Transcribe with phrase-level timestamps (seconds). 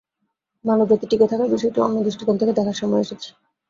[0.65, 3.29] মানব জাতির টিকে থাকার বিষয়টিকে অন্য দৃষ্টিকোণ থেকে দেখার সময় এসেছে।